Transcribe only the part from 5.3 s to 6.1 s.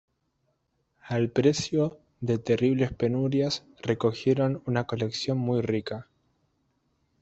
muy rica.